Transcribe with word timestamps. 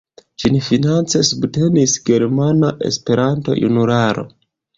Ĝin 0.43 0.55
finance 0.67 1.21
subtenis 1.29 1.93
Germana 2.09 2.73
Esperanto-Junularo. 2.91 4.27